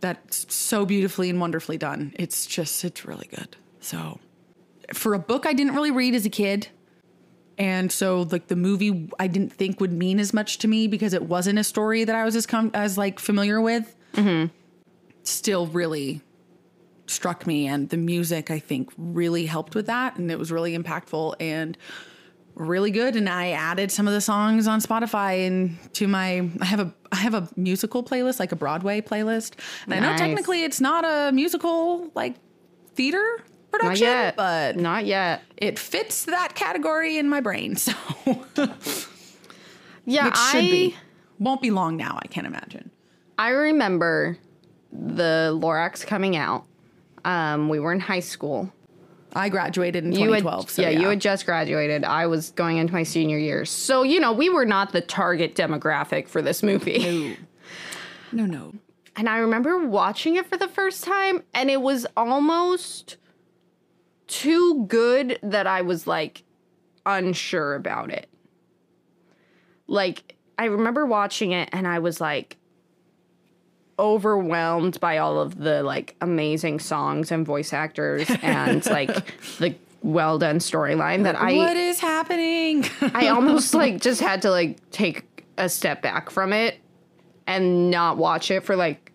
[0.00, 2.12] that's so beautifully and wonderfully done.
[2.16, 3.56] It's just, it's really good.
[3.80, 4.20] So,
[4.92, 6.68] for a book I didn't really read as a kid,
[7.58, 11.14] and so like the movie I didn't think would mean as much to me because
[11.14, 13.94] it wasn't a story that I was as com- as like familiar with.
[14.14, 14.52] Mm-hmm.
[15.22, 16.20] Still, really
[17.06, 20.76] struck me, and the music I think really helped with that, and it was really
[20.76, 21.78] impactful and
[22.54, 26.64] really good and I added some of the songs on Spotify and to my I
[26.64, 29.54] have a I have a musical playlist like a Broadway playlist.
[29.86, 32.36] And I know technically it's not a musical like
[32.94, 33.44] theater
[33.78, 34.36] production, yet.
[34.36, 35.42] but Not yet.
[35.56, 37.76] it fits that category in my brain.
[37.84, 37.92] So
[40.06, 40.96] Yeah, it should I be.
[41.38, 42.90] Won't be long now, I can't imagine.
[43.38, 44.38] I remember
[44.92, 46.64] the Lorax coming out.
[47.24, 48.70] Um, we were in high school.
[49.34, 50.70] I graduated in You had, 2012.
[50.70, 52.04] so yeah, yeah, you had just graduated.
[52.04, 53.64] I was going into my senior year.
[53.64, 57.36] So, you know, we were not the target demographic for this movie.
[58.30, 58.74] no, no.
[59.16, 63.16] And I remember watching it for the first time, and it was almost
[64.34, 66.42] too good that I was like
[67.06, 68.28] unsure about it.
[69.86, 72.56] Like, I remember watching it, and I was like
[73.96, 79.08] overwhelmed by all of the like amazing songs and voice actors and like
[79.58, 82.84] the well done storyline that I what is happening?
[83.14, 86.78] I almost like just had to like take a step back from it
[87.46, 89.12] and not watch it for like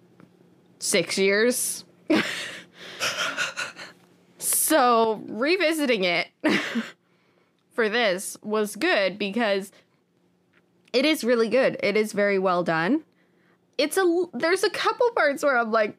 [0.79, 1.83] six years.
[4.69, 6.27] So revisiting it
[7.73, 9.71] for this was good because
[10.93, 11.77] it is really good.
[11.81, 13.03] It is very well done.
[13.79, 15.97] It's a there's a couple parts where I'm like,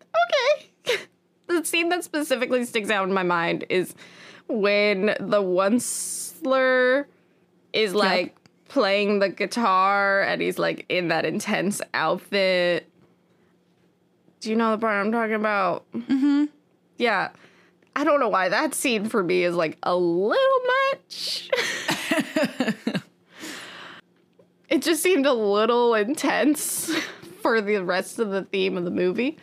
[0.00, 1.00] okay.
[1.48, 3.96] the scene that specifically sticks out in my mind is
[4.46, 7.06] when the onceler
[7.72, 8.36] is like
[8.68, 12.88] playing the guitar and he's like in that intense outfit.
[14.38, 15.84] Do you know the part I'm talking about?
[15.92, 16.44] Mm-hmm.
[16.98, 17.30] Yeah.
[17.94, 20.60] I don't know why that scene for me is like a little
[20.92, 21.50] much.
[24.68, 26.90] it just seemed a little intense
[27.42, 29.36] for the rest of the theme of the movie.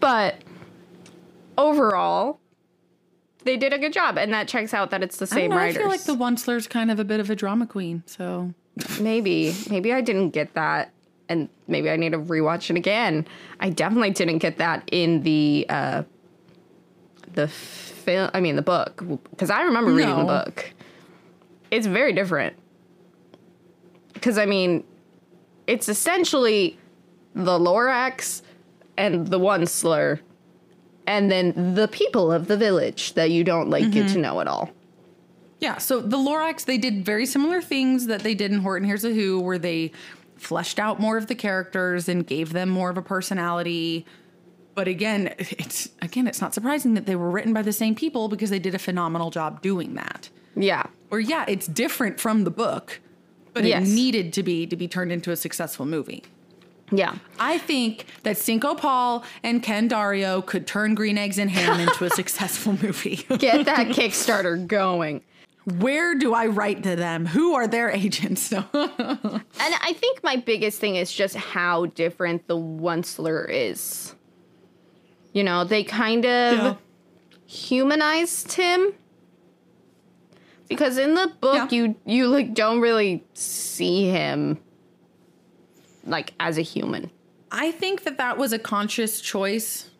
[0.00, 0.36] But
[1.56, 2.40] overall,
[3.44, 5.58] they did a good job, and that checks out that it's the I, same know,
[5.58, 8.02] I feel like the Onceler's kind of a bit of a drama queen.
[8.06, 8.52] So
[9.00, 10.90] maybe, maybe I didn't get that,
[11.28, 13.26] and maybe I need to rewatch it again.
[13.60, 16.02] I definitely didn't get that in the uh,
[17.34, 18.30] the film.
[18.34, 20.72] I mean, the book, because I remember reading the book.
[21.70, 22.56] It's very different.
[24.12, 24.84] Because I mean,
[25.66, 26.78] it's essentially
[27.34, 28.42] the Lorax
[28.96, 30.20] and the Onceler,
[31.06, 34.22] and then the people of the village that you don't like get to mm-hmm.
[34.22, 34.70] know at all.
[35.60, 39.04] Yeah, so the Lorax, they did very similar things that they did in Horton Hears
[39.04, 39.92] a Who, where they
[40.36, 44.04] fleshed out more of the characters and gave them more of a personality.
[44.74, 48.28] But again, it's again, it's not surprising that they were written by the same people
[48.28, 50.28] because they did a phenomenal job doing that.
[50.56, 50.84] Yeah.
[51.10, 53.00] Or yeah, it's different from the book,
[53.52, 53.88] but Yes.
[53.88, 56.24] it needed to be to be turned into a successful movie.
[56.92, 57.14] Yeah.
[57.40, 62.04] I think that Cinco Paul and Ken Daurio could turn Green Eggs and Ham into
[62.04, 63.24] a successful movie.
[63.38, 65.22] Get that Kickstarter going.
[65.78, 67.24] Where do I write to them?
[67.24, 68.52] Who are their agents?
[68.74, 74.14] And I think my biggest thing is just how different the Onceler is.
[75.34, 76.74] You know, they kind of Yeah.
[77.44, 78.94] humanized him.
[80.68, 81.78] Because in the book Yeah.
[81.78, 84.58] you you like don't really see him
[86.06, 87.10] like as a human.
[87.50, 89.90] I think that that was a conscious choice.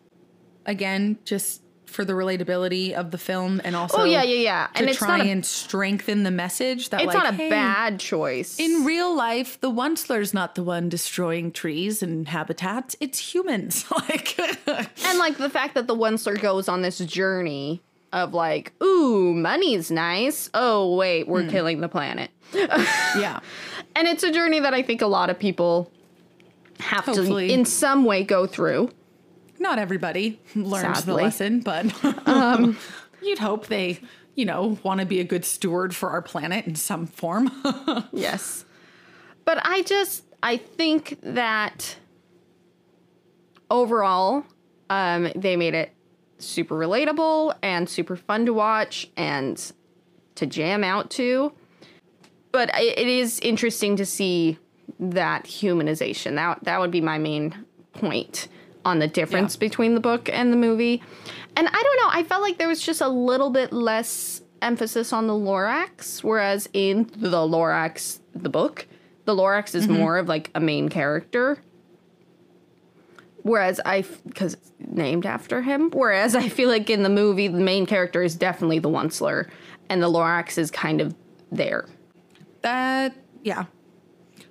[0.65, 1.61] Again, just
[1.95, 4.67] for the relatability of the film, and also Oh, yeah, yeah, yeah.
[4.67, 7.35] to And it's try not a- and strengthen the message that It's like, not a
[7.35, 8.59] hey, bad choice.
[8.59, 13.85] In real life, the Onceler's not the one destroying trees and habitats; it's humans.
[14.09, 17.81] like, And like the fact that the Onceler goes on this journey
[18.13, 20.49] of like, ooh, money's nice.
[20.53, 21.31] Oh, wait, Hmm.
[21.31, 22.29] we're killing the planet.
[22.53, 23.39] yeah,
[23.95, 25.91] And it's a journey that I think a lot of people
[26.79, 27.47] have Hopefully.
[27.47, 28.89] to, in some way, go through.
[29.59, 31.85] Not everybody learns the lesson, but
[33.21, 33.99] you'd hope they,
[34.35, 37.51] you know, want to be a good steward for our planet in some form.
[38.11, 38.65] Yes.
[39.45, 41.97] But I just, I think that
[43.69, 44.43] overall,
[44.89, 45.91] um, they made it
[46.39, 49.71] super relatable and super fun to watch and
[50.35, 51.53] to jam out to.
[52.51, 54.57] But it is interesting to see
[54.99, 56.35] that humanization.
[56.35, 58.47] That that would be my main point
[58.85, 59.59] on the difference Yeah.
[59.67, 61.01] between the book and the movie.
[61.57, 65.11] And I don't know, I felt like there was just a little bit less emphasis
[65.11, 68.87] on the Lorax, whereas in the Lorax, the book,
[69.25, 69.97] the Lorax is mm-hmm.
[69.97, 71.57] more of like a main character.
[73.43, 75.91] Whereas I, because it's named after him.
[75.91, 79.49] Whereas I feel like in the movie, the main character is definitely the Onceler,
[79.89, 81.15] and the Lorax is kind of
[81.51, 81.87] there.
[82.61, 83.65] That yeah.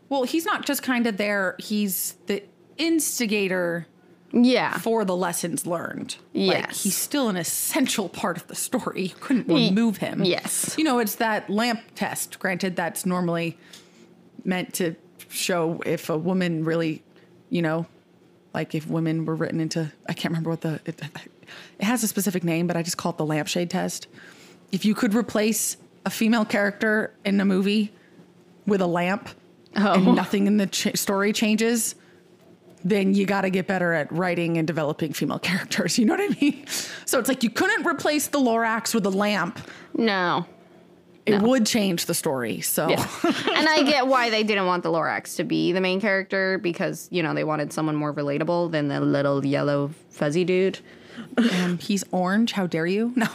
[0.08, 2.44] Well, he's not just kind of there, he's the
[2.76, 3.88] instigator
[4.36, 4.78] Yeah.
[4.78, 6.16] for the lessons learned.
[6.34, 6.82] Like Yes.
[6.82, 9.02] he's still an essential part of the story.
[9.04, 10.24] You couldn't remove him.
[10.24, 10.74] yes.
[10.76, 12.38] You know, it's that lamp test.
[12.40, 13.56] Granted, that's normally
[14.44, 14.94] meant to
[15.28, 17.02] show if a woman really,
[17.50, 17.86] you know,
[18.52, 21.00] like if women were written into I can't remember what the it,
[21.78, 24.06] it has a specific name, but I just call it the lampshade test.
[24.72, 27.92] If you could replace a female character in a movie
[28.66, 29.28] with a lamp
[29.76, 29.94] Oh.
[29.94, 31.94] and nothing in the ch- story changes,
[32.84, 35.98] then you got to get better at writing and developing female characters.
[35.98, 36.66] You know what I mean?
[37.06, 39.58] So it's like you couldn't replace the Lorax with a lamp.
[39.96, 40.46] No.
[41.26, 42.60] It would change the story.
[42.60, 43.08] So Yeah.
[43.24, 47.08] and I get why they didn't want the Lorax to be the main character because,
[47.10, 50.80] you know, they wanted someone more relatable than the little yellow fuzzy dude.
[51.54, 52.52] um, he's orange.
[52.52, 53.14] How dare you?
[53.16, 53.26] No,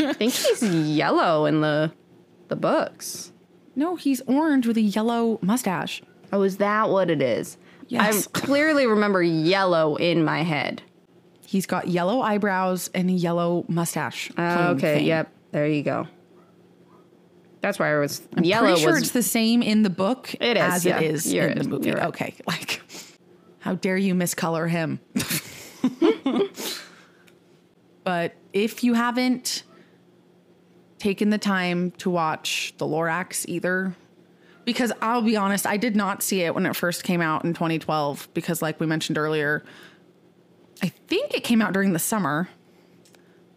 [0.00, 1.92] I think he's yellow in the
[2.48, 3.32] the books.
[3.76, 6.02] no, he's orange with a yellow mustache.
[6.32, 7.56] Oh, is that what it is?
[7.92, 8.26] Yes.
[8.26, 10.80] I clearly remember yellow in my head.
[11.46, 14.30] He's got yellow eyebrows and a yellow mustache.
[14.38, 15.04] Uh, okay, thing.
[15.04, 15.30] yep.
[15.50, 16.06] There you go.
[17.60, 20.34] That's why I was I'm yellow pretty sure was it's the same in the book
[20.40, 21.00] It is, as yeah.
[21.00, 21.92] it is in the movie.
[21.92, 22.06] Right.
[22.06, 22.80] Okay, like
[23.58, 24.98] how dare you miscolor him?
[28.04, 29.64] but if you haven't
[30.98, 33.94] taken the time to watch the Lorax either,
[34.64, 37.54] because I'll be honest, I did not see it when it first came out in
[37.54, 39.64] 2012 because, like we mentioned earlier,
[40.82, 42.48] I think it came out during the summer.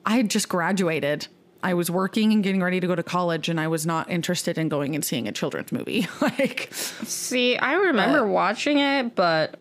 [0.05, 1.27] I had just graduated.
[1.63, 4.57] I was working and getting ready to go to college, and I was not interested
[4.59, 6.07] in going and seeing a children's movie.
[6.21, 9.59] like, See, I remember But- watching it, but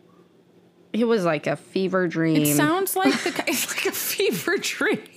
[0.93, 2.43] it was like a fever dream.
[2.43, 5.01] it sounds like the it's like a fever dream.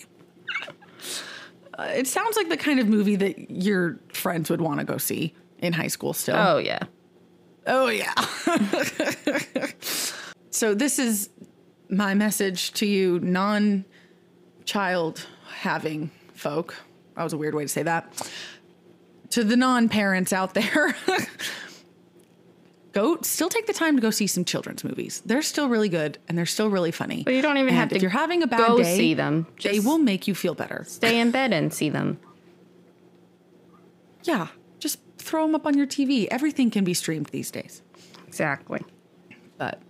[1.80, 4.98] Uh, it sounds like the kind of movie that your friends would want to go
[4.98, 6.14] see in high school.
[6.14, 6.80] Still, oh yeah.
[7.70, 8.14] Oh, yeah.
[10.52, 11.30] so, this is
[11.90, 13.84] my message to you, non
[14.64, 16.76] child having folk.
[17.18, 18.32] That was a weird way to say that.
[19.32, 20.96] To the non parents out there,
[22.94, 25.22] go still take the time to go see some children's movies.
[25.26, 27.24] They're still really good and they're still really funny.
[27.24, 29.14] But you don't even And have to If you're having a bad go day, see
[29.14, 29.46] them.
[29.62, 30.86] they will make you feel better.
[30.88, 32.18] stay in bed and see them.
[34.24, 34.48] Yeah.
[35.28, 36.28] Throw them up on your TV.
[36.32, 37.82] Everything can be streamed these days.
[38.28, 38.82] Exactly.
[39.58, 39.82] But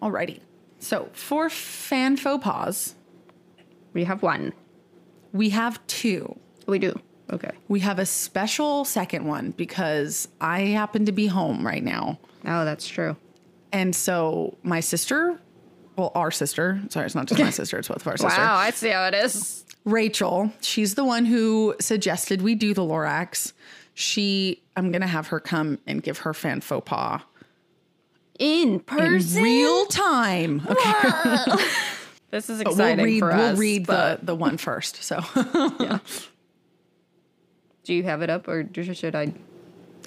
[0.00, 0.40] alrighty.
[0.78, 2.94] So for fan faux pas,
[3.92, 4.52] We have one.
[5.32, 6.38] we have two.
[6.66, 6.98] We do.
[7.30, 7.50] Okay.
[7.68, 12.18] We have a special second one because I happen to be home right now.
[12.46, 13.16] Oh, that's true.
[13.72, 15.38] And so my sister,
[15.96, 18.38] well, our sister, sorry, it's not just my sister, it's both of our sisters.
[18.38, 19.64] Wow, I see how it is.
[19.84, 23.52] Rachel, she's the one who suggested we do the Lorax.
[23.94, 27.20] She, I'm going to have her come and give her fan faux pas
[28.38, 29.42] In in person.
[29.42, 30.62] real time.
[30.68, 31.64] Okay.
[32.32, 35.02] This is exciting we'll read, for we'll read but the, the one first.
[35.04, 35.20] So
[37.84, 39.34] do you have it up or should I?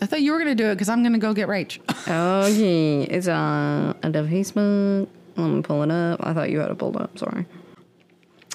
[0.02, 1.80] I thought you were going to do it because I'm going to go get Rach.
[2.08, 5.08] Oh, okay, it's uh, on the Facebook.
[5.38, 6.20] Let me pull it up.
[6.24, 7.18] I thought you had it pulled up.
[7.18, 7.46] Sorry.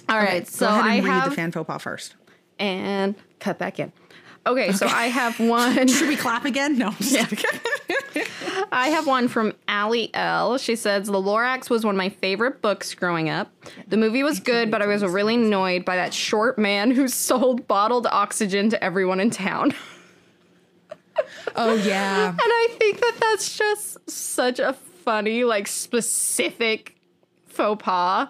[0.09, 2.17] All right, so go ahead and I read have the fan faux pas first.
[2.59, 3.93] and cut back in.
[4.47, 5.87] Okay, so I have one.
[5.87, 6.79] Should we clap again?
[6.79, 6.91] No.
[6.93, 7.45] Kidding.
[8.73, 10.57] I have one from Allie L.
[10.57, 13.53] She says The Lorax was one of my favorite books growing up.
[13.89, 17.69] The movie was good, but I was really annoyed by that short man who sold
[17.69, 19.75] bottled oxygen to everyone in town.
[21.55, 22.29] Oh yeah.
[22.31, 26.97] And I think that that's just such a funny, like specific
[27.47, 28.29] faux pas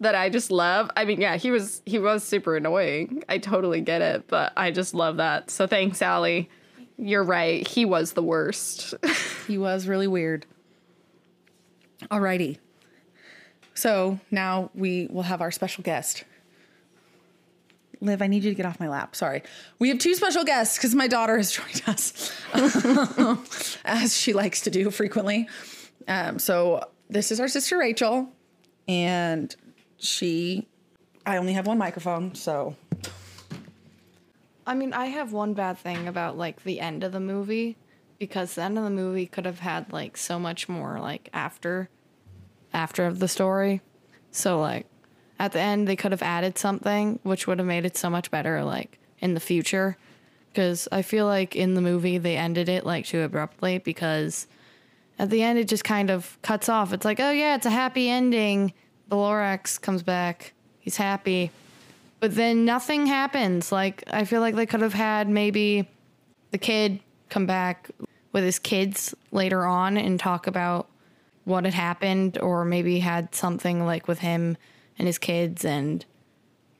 [0.00, 0.90] that I just love.
[0.96, 3.24] I mean, yeah, he was he was super annoying.
[3.28, 5.50] I totally get it, but I just love that.
[5.50, 6.48] So thanks, Allie.
[6.96, 7.66] You're right.
[7.66, 8.94] He was the worst.
[9.48, 10.44] He was really weird.
[12.10, 12.58] Alrighty.
[13.72, 16.24] So now we will have our special guest.
[18.02, 19.16] Liv, I need you to get off my lap.
[19.16, 19.42] Sorry.
[19.78, 22.30] We have two special guests because my daughter has joined us,
[23.86, 25.48] as she likes to do frequently.
[26.06, 28.28] Um, so this is our sister Rachel,
[28.86, 29.56] and
[29.98, 30.66] she.
[31.26, 32.74] I only have one microphone, so
[34.68, 37.78] I mean, I have one bad thing about like the end of the movie
[38.18, 41.88] because the end of the movie could have had like so much more like after
[42.74, 43.80] after of the story.
[44.30, 44.86] So like
[45.38, 48.30] at the end they could have added something which would have made it so much
[48.30, 49.96] better like in the future
[50.52, 54.46] because I feel like in the movie they ended it like too abruptly because
[55.18, 56.92] at the end it just kind of cuts off.
[56.92, 58.74] It's like, "Oh yeah, it's a happy ending.
[59.08, 60.52] The Lorax comes back.
[60.80, 61.50] He's happy."
[62.20, 63.70] But then nothing happens.
[63.70, 65.88] Like I feel like they could have had maybe
[66.50, 67.90] the kid come back
[68.32, 70.88] with his kids later on and talk about
[71.44, 74.56] what had happened or maybe had something like with him
[74.98, 76.04] and his kids and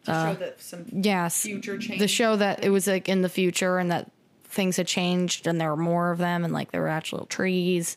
[0.04, 2.00] to show uh, that some yes Future change.
[2.00, 4.10] the show that it was like in the future and that
[4.44, 7.96] things had changed and there were more of them and like there were actual trees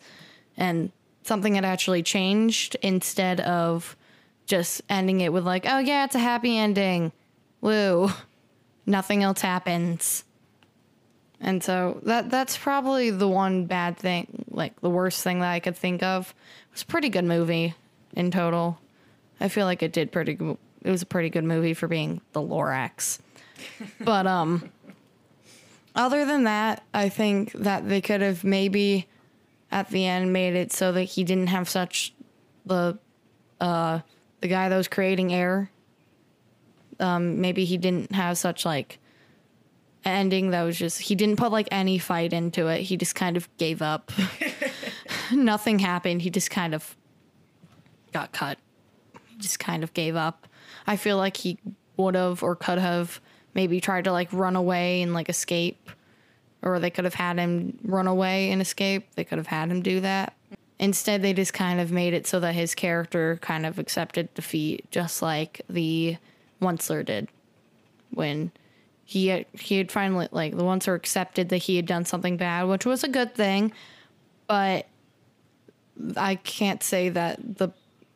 [0.58, 0.92] and
[1.24, 3.96] something had actually changed instead of
[4.46, 7.12] just ending it with like, oh yeah, it's a happy ending.
[7.62, 8.10] Woo.
[8.86, 10.24] Nothing else happens.
[11.40, 15.60] And so that that's probably the one bad thing, like the worst thing that I
[15.60, 16.30] could think of.
[16.30, 17.74] It was a pretty good movie
[18.16, 18.80] in total.
[19.40, 20.58] I feel like it did pretty good.
[20.84, 23.20] It was a pretty good movie for being the Lorax.
[24.00, 24.72] but um
[25.96, 29.08] other than that, I think that they could have maybe
[29.72, 32.14] at the end made it so that he didn't have such
[32.66, 33.00] the
[33.60, 34.02] uh
[34.42, 35.70] the guy that was creating air
[37.00, 39.00] um maybe he didn't have such like
[40.04, 42.82] ending that was just he didn't put like any fight into it.
[42.82, 44.12] He just kind of gave up.
[45.32, 46.22] Nothing happened.
[46.22, 46.96] He just kind of
[48.12, 48.58] got cut.
[49.28, 50.48] He just kind of gave up.
[50.88, 51.58] I feel like he
[51.98, 53.22] would have or could have
[53.54, 55.90] maybe tried to like run away and like escape.
[56.64, 59.16] Or they could have had him run away and escape.
[59.16, 60.36] They could have had him do that
[60.82, 64.90] instead they just kind of made it so that his character kind of accepted defeat
[64.92, 66.18] just like the
[66.62, 67.30] onceler did
[68.10, 68.52] when
[69.06, 72.64] he had, he had finally like the onceler accepted that he had done something bad
[72.64, 73.72] which was a good thing
[74.48, 74.88] but
[76.18, 77.70] i can't say that the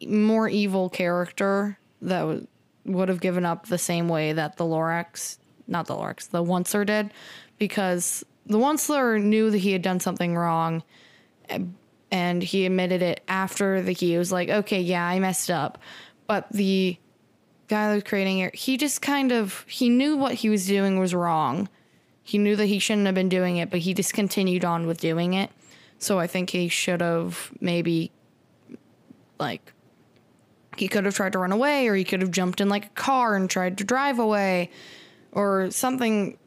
[0.08, 2.48] more evil character that w-
[2.84, 5.38] would have given up the same way that the lorax
[5.68, 7.12] not the lorax the onceler did
[7.60, 10.82] because the onceler knew that he had done something wrong
[11.50, 11.60] eh,
[12.12, 15.78] and he admitted it after the he was like okay yeah i messed up.
[16.28, 16.98] But the
[17.68, 21.00] guy that was creating it he just kind of he knew what he was doing
[21.00, 21.70] was wrong.
[22.24, 25.00] He knew that he shouldn't have been doing it but he just continued on with
[25.00, 25.52] doing it.
[26.00, 28.12] So i think he should have maybe
[29.40, 29.74] like
[30.78, 32.90] he could have tried to run away or he could have jumped in like a
[32.90, 34.70] car and tried to drive away
[35.32, 36.38] or something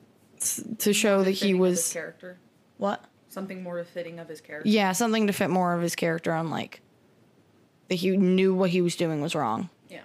[0.79, 2.39] to show that he was character.
[2.77, 3.05] what
[3.39, 4.69] Something more befitting of his character.
[4.69, 6.81] yeah something to fit more of his character on like
[7.89, 9.71] that he knew what he was doing was wrong.
[9.89, 10.01] Yeah.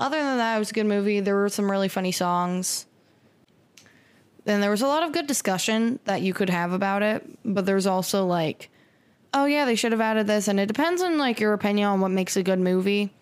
[0.00, 1.20] other than that it was a good movie.
[1.20, 2.86] There were some really funny songs.
[4.44, 7.66] Then there was a lot of good discussion that you could have about it but
[7.66, 8.68] there's also like
[9.32, 10.48] oh yeah they should have added this.
[10.48, 13.12] And it depends on like your opinion on what makes a good movie.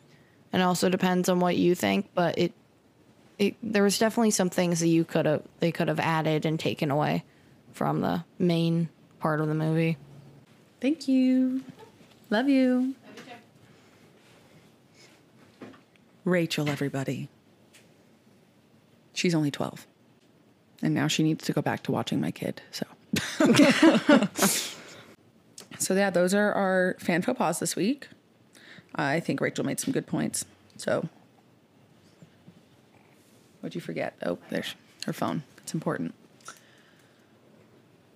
[0.53, 2.53] And also depends on what you think but it
[3.39, 6.59] it there was definitely some things that you could have they could have added and
[6.59, 7.25] taken away
[7.75, 8.89] from the main
[9.20, 9.99] part of the movie
[10.85, 11.62] Thank you.
[12.29, 12.95] Love you.
[16.27, 17.31] Rachel, everybody.
[19.14, 19.87] She's only 12.
[20.83, 22.61] And now she needs to go back to watching my kid.
[22.70, 22.85] So.
[25.79, 28.09] so, yeah, those are our fan faux pas this week.
[28.95, 30.45] I think Rachel made some good points.
[30.77, 31.09] So,
[33.62, 34.16] what'd you forget?
[34.22, 34.75] Oh, there's
[35.07, 35.45] her phone.
[35.62, 36.14] It's important.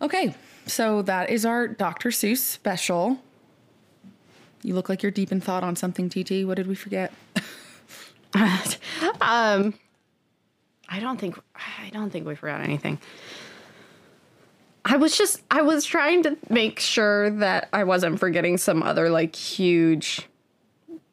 [0.01, 0.34] Okay,
[0.66, 2.11] so that is our Dr.
[2.11, 3.18] Seuss special.
[4.62, 6.46] You look like you're deep in thought on something, TT.
[6.46, 7.12] What did we forget?
[9.20, 9.74] um,
[10.88, 12.99] I don't think I don't think we forgot anything.
[14.84, 19.11] I was just I was trying to make sure that I wasn't forgetting some other
[19.11, 20.28] like huge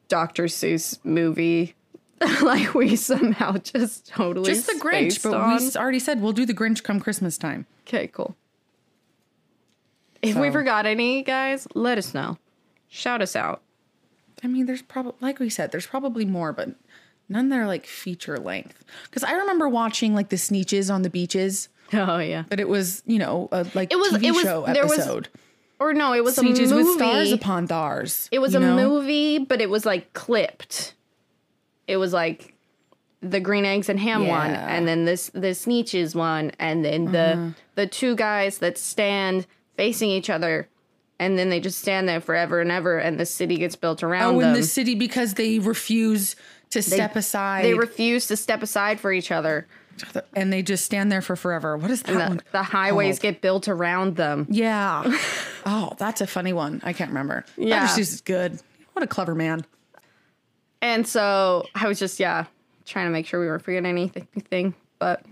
[0.07, 0.45] Dr.
[0.45, 1.75] Seuss movie.
[2.41, 5.57] like we somehow just totally Just the Grinch, but on.
[5.57, 7.65] we already said we'll do the Grinch come Christmas time.
[7.85, 8.37] Okay, cool.
[10.29, 12.37] If we forgot any, guys, let us know.
[12.87, 13.61] Shout us out.
[14.43, 16.69] I mean, there's probably, like we said, there's probably more, but
[17.29, 18.83] none that are like feature length.
[19.05, 22.43] Because I remember watching like the Sneetches on the beaches, Oh yeah.
[22.49, 24.93] but it was, you know, a like It was- TV it was- show there was
[24.93, 25.29] episode.
[25.79, 26.83] Or no, it was Sneetches a movie.
[26.83, 28.29] with stars upon thars.
[28.31, 28.75] It was a know?
[28.75, 30.93] movie, but it was like clipped.
[31.87, 32.53] It was like
[33.21, 37.19] the green eggs and ham one, and then this the Sneetches one, and then the
[37.33, 37.49] uh-huh.
[37.75, 39.47] the two guys that stand
[39.77, 40.67] facing each other,
[41.19, 44.37] and then they just stand there forever and ever, and the city gets built around
[44.37, 44.43] them.
[44.43, 46.35] Oh, in the city because they refuse
[46.71, 47.63] to step aside.
[47.63, 49.67] they refuse to step aside for each other.
[50.35, 51.77] and they just stand there for forever.
[51.77, 53.33] What is that The, the highways called?
[53.33, 54.45] get built around them.
[54.49, 55.03] Yeah.
[55.65, 56.81] oh, that's a funny one.
[56.83, 57.45] I can't remember.
[57.55, 57.87] Yeah.
[57.87, 58.01] Dr.
[58.01, 58.59] Seuss is good.
[58.93, 59.65] What a clever man.
[60.81, 62.45] And so I was just, yeah,
[62.85, 64.73] trying to make sure we weren't forgetting anything.
[64.99, 65.23] But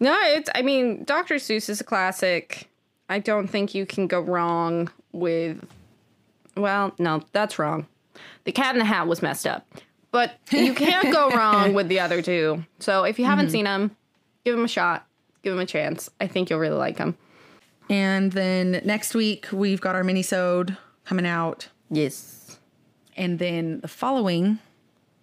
[0.00, 1.36] no, it's, I mean, Dr.
[1.36, 2.67] Seuss is a classic.
[3.08, 5.66] I don't think you can go wrong with,
[6.56, 7.86] well, no, that's wrong.
[8.44, 9.66] The Cat in the Hat was messed up.
[10.10, 12.64] But you can't go wrong with the other two.
[12.78, 13.52] So if you haven't mm-hmm.
[13.52, 13.96] seen them,
[14.44, 15.06] give them a shot,
[15.42, 16.10] give them a chance.
[16.20, 17.16] I think you'll really like them.
[17.90, 21.68] And then next week we've got our mini-sode coming out.
[21.90, 22.58] Yes.
[23.16, 24.58] And then the following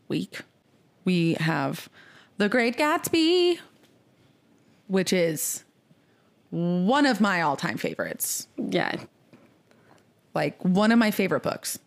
[0.07, 0.41] week
[1.03, 1.89] we have
[2.37, 3.59] The Great Gatsby,
[4.87, 5.64] which is
[6.51, 8.47] one of my all-time favorites.
[8.57, 8.95] Yeah.
[10.33, 11.79] Like one of my favorite books.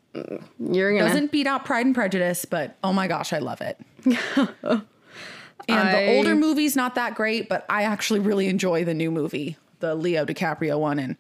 [0.59, 1.09] You're gonna.
[1.09, 3.79] Doesn't beat out Pride and Prejudice, but oh my gosh, I love it.
[4.05, 4.83] and
[5.69, 9.57] I- the older movie's not that great, but I actually really enjoy the new movie,
[9.81, 11.17] the Leo DiCaprio one, and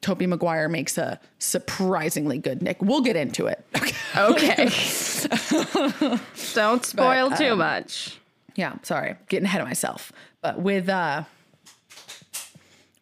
[0.00, 2.82] Tobey Maguire makes a surprisingly good Nick.
[2.82, 3.64] We'll get into it.
[4.16, 4.66] Okay.
[4.68, 4.68] okay.
[6.54, 8.20] Don't spoil But, too um, much.
[8.54, 10.12] yeah, sorry, getting ahead of myself.
[10.40, 11.24] But with uh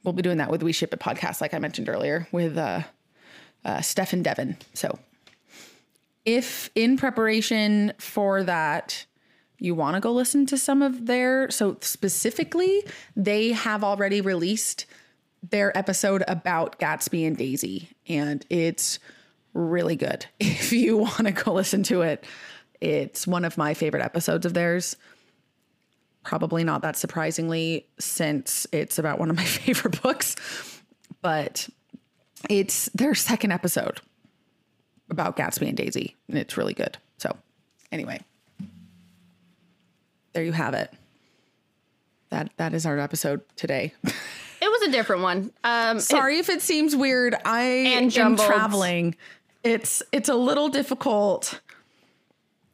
[0.04, 2.82] we'll be doing that with We Ship It podcast, like I mentioned earlier, with uh
[3.64, 4.56] uh Steph and Devin.
[4.74, 4.98] So
[6.24, 9.06] if in preparation for that
[9.58, 12.84] you want to go listen to some of their so specifically
[13.16, 14.86] they have already released
[15.50, 18.98] their episode about Gatsby and Daisy and it's
[19.54, 20.26] really good.
[20.40, 22.24] If you want to go listen to it,
[22.80, 24.96] it's one of my favorite episodes of theirs
[26.24, 30.36] probably not that surprisingly since it's about one of my favorite books
[31.20, 31.68] but
[32.50, 34.00] it's their second episode
[35.10, 36.96] about gatsby and daisy and it's really good.
[37.18, 37.36] So
[37.92, 38.20] anyway.
[40.32, 40.90] There you have it.
[42.30, 43.92] That that is our episode today.
[44.04, 45.52] It was a different one.
[45.64, 47.34] Um, sorry if it seems weird.
[47.44, 48.46] I And am jumbled.
[48.48, 49.14] traveling.
[49.62, 51.60] It's it's a little difficult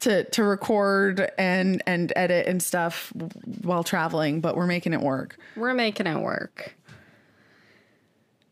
[0.01, 3.13] to to record and and edit and stuff
[3.63, 6.75] while traveling but we're making it work we're making it work.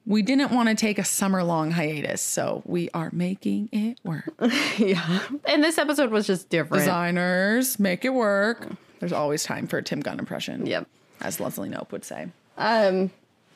[0.07, 4.33] we didn't want to take a summer long hiatus, so we are making it work.
[4.79, 5.21] yeah.
[5.45, 6.85] And this episode was just different.
[6.85, 8.69] Designers, make it work.
[9.01, 10.65] There's always time for a Tim Gunn impression.
[10.65, 10.87] Yep.
[11.21, 12.29] As Leslie Knope would say.
[12.57, 13.11] Um,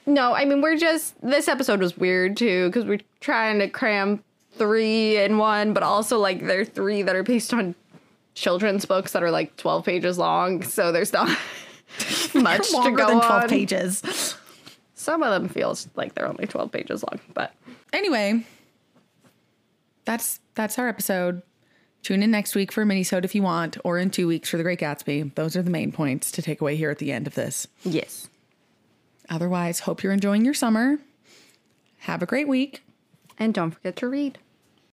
[0.06, 4.24] no, I mean we're just this episode was weird too because we're trying to cram
[4.52, 7.74] three in one, but also like there are three that are based on
[8.40, 11.28] children's books that are like twelve pages long, so there's not
[12.34, 13.48] much to Longer go than 12 on.
[13.48, 14.36] pages.
[14.94, 17.52] Some of them feels like they're only twelve pages long, but
[17.92, 18.44] Anyway,
[20.04, 21.42] that's that's our episode.
[22.02, 24.56] Tune in next week for a mini-sode if you want, or in two weeks for
[24.56, 25.34] The Great Gatsby.
[25.34, 27.66] Those are the main points to take away here at the end of this.
[27.84, 28.28] yes,
[29.28, 30.98] Otherwise, hope you're enjoying your summer.
[31.98, 32.82] Have a great week.
[33.38, 34.38] and don't forget to read.